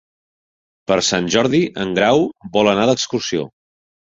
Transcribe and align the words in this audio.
Per 0.91 0.97
Sant 1.09 1.27
Jordi 1.35 1.61
en 1.83 1.93
Grau 1.99 2.25
vol 2.57 2.73
anar 2.73 2.89
d'excursió. 2.93 3.47